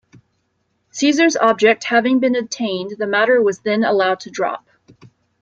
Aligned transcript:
Caesar's 0.89 1.35
object 1.35 1.83
having 1.83 2.17
been 2.17 2.35
attained, 2.35 2.95
the 2.97 3.05
matter 3.05 3.39
was 3.39 3.59
then 3.59 3.83
allowed 3.83 4.19
to 4.19 4.31
drop. 4.31 4.67